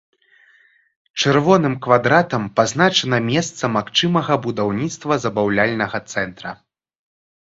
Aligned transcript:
Чырвоным 1.23 1.75
квадратам 1.87 2.43
пазначана 2.59 3.17
месца 3.29 3.63
магчымага 3.77 4.33
будаўніцтва 4.47 5.13
забаўляльнага 5.27 5.97
цэнтра. 6.15 6.51